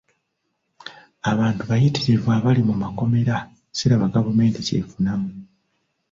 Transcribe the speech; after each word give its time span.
Abantu 1.31 1.61
bayitirivu 1.69 2.27
abali 2.37 2.61
mu 2.69 2.75
makomera 2.83 3.35
siraba 3.77 4.13
gavumenti 4.15 4.59
ky'efunamu. 4.67 5.29